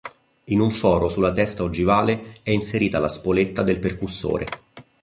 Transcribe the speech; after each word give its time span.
In 0.45 0.59
un 0.61 0.71
foro 0.71 1.09
sulla 1.09 1.31
testa 1.31 1.61
ogivale 1.61 2.37
è 2.41 2.49
inserita 2.49 2.97
la 2.97 3.07
spoletta 3.07 3.61
del 3.61 3.77
percussore. 3.77 4.45